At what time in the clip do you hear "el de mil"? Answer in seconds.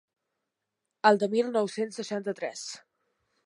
1.11-1.53